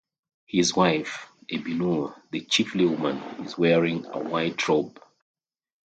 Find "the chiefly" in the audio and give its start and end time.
2.31-2.87